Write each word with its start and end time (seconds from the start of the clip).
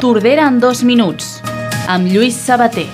Tordera 0.00 0.46
en 0.46 0.60
dos 0.62 0.84
minuts, 0.86 1.40
amb 1.90 2.06
Lluís 2.06 2.36
Sabater. 2.38 2.86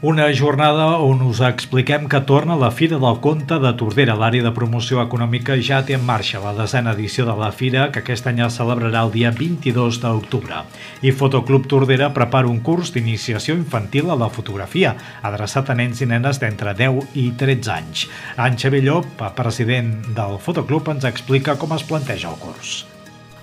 Una 0.00 0.30
jornada 0.32 0.86
on 1.04 1.20
us 1.20 1.42
expliquem 1.44 2.06
que 2.08 2.22
torna 2.24 2.56
la 2.56 2.70
Fira 2.70 2.96
del 2.96 3.20
Conte 3.20 3.58
de 3.60 3.74
Tordera. 3.76 4.16
L'àrea 4.16 4.46
de 4.46 4.54
promoció 4.56 5.02
econòmica 5.02 5.58
ja 5.60 5.82
té 5.84 5.98
en 5.98 6.08
marxa 6.08 6.40
la 6.40 6.54
desena 6.56 6.96
edició 6.96 7.28
de 7.28 7.36
la 7.36 7.52
Fira, 7.52 7.90
que 7.92 8.00
aquest 8.00 8.32
any 8.32 8.40
es 8.46 8.56
celebrarà 8.56 9.04
el 9.04 9.12
dia 9.12 9.34
22 9.36 10.00
d'octubre. 10.00 10.64
I 11.04 11.12
Fotoclub 11.12 11.68
Tordera 11.68 12.08
prepara 12.16 12.48
un 12.48 12.64
curs 12.64 12.96
d'iniciació 12.96 13.60
infantil 13.60 14.08
a 14.08 14.16
la 14.16 14.32
fotografia, 14.32 14.96
adreçat 15.20 15.68
a 15.68 15.76
nens 15.76 16.00
i 16.00 16.08
nenes 16.08 16.40
d'entre 16.40 16.72
10 16.72 17.04
i 17.20 17.32
13 17.36 17.74
anys. 17.76 18.08
En 18.38 18.56
Xavier 18.56 18.86
Llop, 18.88 19.26
president 19.36 19.98
del 20.08 20.38
Fotoclub, 20.40 20.88
ens 20.96 21.04
explica 21.04 21.60
com 21.60 21.76
es 21.76 21.84
planteja 21.84 22.32
el 22.32 22.40
curs. 22.40 22.86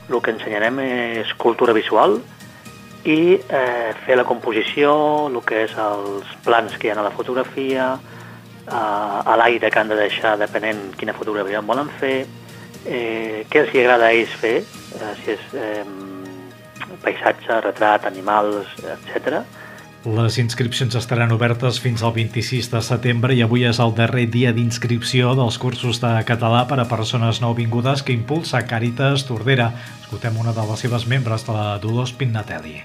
El 0.10 0.22
que 0.22 0.34
ensenyarem 0.36 0.80
és 0.86 1.34
cultura 1.42 1.74
visual 1.74 2.20
i 3.06 3.38
eh, 3.38 3.94
fer 4.06 4.18
la 4.18 4.26
composició, 4.26 4.94
el 5.30 5.40
que 5.46 5.66
és 5.66 5.74
els 5.82 6.30
plans 6.46 6.78
que 6.78 6.90
hi 6.90 6.94
ha 6.94 7.00
a 7.02 7.06
la 7.06 7.14
fotografia, 7.14 7.92
eh, 8.66 8.72
a 8.74 9.36
l'aire 9.42 9.70
que 9.70 9.82
han 9.82 9.92
de 9.94 10.00
deixar 10.00 10.36
depenent 10.42 10.88
quina 10.98 11.14
fotografia 11.18 11.62
en 11.62 11.70
volen 11.70 11.92
fer, 12.02 12.26
eh, 12.86 13.46
què 13.50 13.66
els 13.66 13.76
agrada 13.76 14.10
a 14.10 14.14
ells 14.14 14.34
fer, 14.42 14.58
eh, 14.62 15.14
si 15.22 15.36
és 15.36 15.54
eh, 15.54 15.84
paisatge, 17.06 17.62
retrat, 17.66 18.06
animals, 18.10 18.74
etc. 18.82 19.44
Les 20.06 20.36
inscripcions 20.38 20.94
estaran 20.94 21.32
obertes 21.34 21.80
fins 21.82 22.04
al 22.06 22.12
26 22.14 22.68
de 22.70 22.82
setembre 22.86 23.34
i 23.34 23.40
avui 23.42 23.64
és 23.66 23.80
el 23.82 23.96
darrer 23.98 24.28
dia 24.30 24.52
d'inscripció 24.54 25.32
dels 25.34 25.58
cursos 25.58 25.98
de 26.04 26.12
català 26.30 26.60
per 26.70 26.78
a 26.78 26.86
persones 26.86 27.42
nouvingudes 27.42 28.04
que 28.06 28.14
impulsa 28.14 28.62
Càritas 28.70 29.26
Tordera. 29.26 29.72
Escoltem 30.04 30.38
una 30.38 30.54
de 30.54 30.68
les 30.70 30.86
seves 30.86 31.08
membres, 31.10 31.48
de 31.48 31.58
la 31.58 31.80
Dolors 31.82 32.14
Pinnatelli 32.14 32.84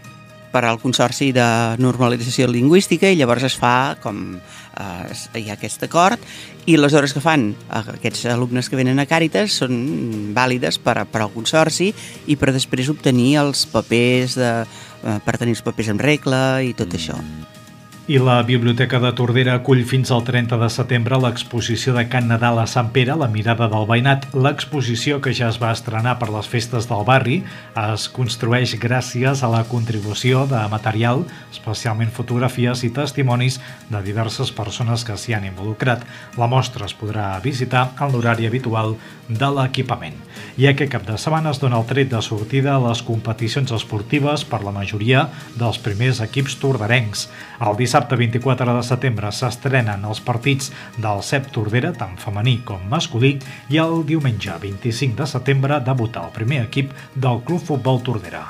per 0.51 0.65
al 0.67 0.81
Consorci 0.83 1.31
de 1.31 1.47
Normalització 1.79 2.49
Lingüística 2.51 3.07
i 3.07 3.15
llavors 3.15 3.45
es 3.47 3.55
fa 3.55 3.95
com 4.03 4.35
eh, 4.35 5.39
hi 5.39 5.47
ha 5.47 5.55
aquest 5.55 5.85
acord 5.87 6.19
i 6.67 6.75
les 6.75 6.95
hores 6.97 7.15
que 7.15 7.23
fan 7.23 7.53
eh, 7.53 7.83
aquests 7.95 8.27
alumnes 8.33 8.67
que 8.67 8.79
venen 8.81 8.99
a 8.99 9.07
Càritas 9.07 9.61
són 9.63 9.77
vàlides 10.35 10.81
per, 10.83 10.97
per 11.07 11.23
al 11.23 11.31
Consorci 11.31 11.93
i 12.27 12.35
per 12.35 12.51
després 12.57 12.91
obtenir 12.91 13.37
els 13.45 13.63
papers 13.71 14.35
de, 14.41 14.51
Eh, 15.01 15.17
per 15.25 15.39
tenir 15.41 15.57
els 15.57 15.65
papers 15.65 15.89
en 15.93 16.01
regla 16.03 16.61
i 16.61 16.75
tot 16.77 16.93
això. 16.97 17.17
I 18.09 18.19
la 18.19 18.43
Biblioteca 18.43 18.99
de 18.99 19.11
Tordera 19.15 19.53
acull 19.55 19.85
fins 19.87 20.11
al 20.11 20.25
30 20.27 20.57
de 20.59 20.69
setembre 20.73 21.19
l'exposició 21.21 21.93
de 21.95 22.07
Can 22.11 22.27
Nadal 22.31 22.59
a 22.59 22.65
Sant 22.67 22.89
Pere, 22.91 23.15
la 23.15 23.29
mirada 23.31 23.69
del 23.71 23.85
veïnat. 23.87 24.25
L'exposició, 24.35 25.21
que 25.23 25.35
ja 25.37 25.51
es 25.53 25.61
va 25.63 25.71
estrenar 25.71 26.17
per 26.19 26.31
les 26.33 26.49
festes 26.51 26.89
del 26.91 27.05
barri, 27.07 27.37
es 27.79 28.09
construeix 28.11 28.73
gràcies 28.83 29.45
a 29.45 29.51
la 29.53 29.63
contribució 29.69 30.47
de 30.51 30.63
material, 30.73 31.23
especialment 31.53 32.11
fotografies 32.11 32.83
i 32.89 32.91
testimonis 32.91 33.61
de 33.93 34.03
diverses 34.03 34.51
persones 34.51 35.05
que 35.07 35.15
s'hi 35.15 35.37
han 35.37 35.47
involucrat. 35.47 36.03
La 36.41 36.51
mostra 36.51 36.89
es 36.89 36.97
podrà 36.97 37.37
visitar 37.45 37.93
en 38.01 38.11
l'horari 38.11 38.49
habitual 38.49 38.97
de 39.29 39.53
l'equipament. 39.55 40.17
I 40.59 40.67
aquest 40.67 40.91
cap 40.97 41.07
de 41.07 41.15
setmana 41.21 41.53
es 41.55 41.63
dona 41.63 41.79
el 41.79 41.87
tret 41.87 42.11
de 42.11 42.19
sortida 42.25 42.75
a 42.75 42.83
les 42.89 43.05
competicions 43.07 43.71
esportives 43.71 44.43
per 44.43 44.65
la 44.65 44.75
majoria 44.75 45.29
dels 45.55 45.79
primers 45.79 46.19
equips 46.25 46.59
tordarencs. 46.59 47.29
El 47.61 47.77
dissabte 47.79 48.00
dissabte 48.01 48.17
24 48.17 48.75
de 48.77 48.83
setembre 48.87 49.31
s'estrenen 49.33 50.05
els 50.09 50.21
partits 50.25 50.71
del 50.97 51.21
CEP 51.23 51.51
Tordera, 51.53 51.91
tant 51.93 52.17
femení 52.17 52.61
com 52.65 52.81
masculí, 52.89 53.35
i 53.69 53.77
el 53.77 54.05
diumenge 54.09 54.57
25 54.63 55.19
de 55.19 55.27
setembre 55.29 55.81
debuta 55.85 56.25
el 56.25 56.33
primer 56.33 56.63
equip 56.65 56.95
del 57.15 57.43
Club 57.45 57.61
Futbol 57.61 58.01
Tordera. 58.03 58.47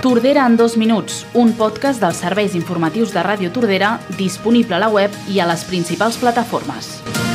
Tordera 0.00 0.46
en 0.46 0.56
dos 0.56 0.76
minuts, 0.76 1.26
un 1.34 1.52
podcast 1.58 2.00
dels 2.00 2.22
serveis 2.22 2.54
informatius 2.54 3.12
de 3.12 3.20
Ràdio 3.26 3.52
Tordera 3.52 3.98
disponible 4.16 4.78
a 4.78 4.84
la 4.86 4.88
web 4.88 5.12
i 5.28 5.40
a 5.40 5.50
les 5.50 5.66
principals 5.68 6.16
plataformes. 6.16 7.25